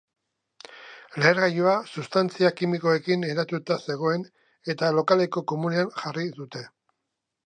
Lehergailua 1.23 1.73
substantzia 1.89 2.49
kimikoekin 2.61 3.25
eratuta 3.33 3.77
zegoen 3.83 4.23
eta 4.75 4.89
lokaleko 5.01 5.45
komunean 5.53 5.93
jarri 5.99 6.25
dute. 6.39 6.63